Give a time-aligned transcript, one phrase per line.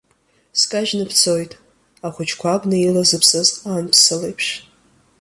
[0.59, 1.51] Скажьны бцоит,
[2.05, 4.47] ахәыҷқәа абна илазыԥсаз анԥса леиԥш.